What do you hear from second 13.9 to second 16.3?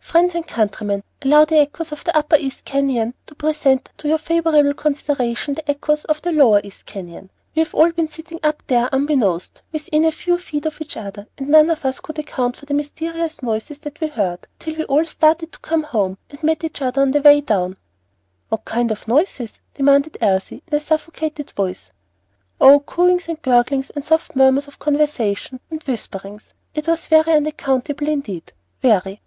we heard, till we all started to come home,